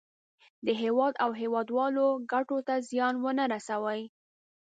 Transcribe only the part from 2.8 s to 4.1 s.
زیان ونه رسوي.